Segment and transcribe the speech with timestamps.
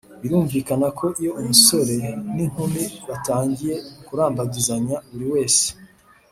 [0.21, 1.95] Birumvikana ko iyo umusore
[2.35, 5.65] n inkumi batangiye kurambagizanya buri wese